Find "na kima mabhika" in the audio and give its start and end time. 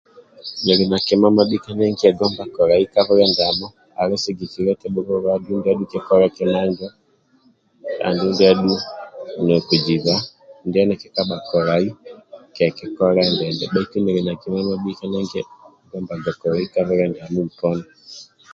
0.91-1.69, 14.25-15.03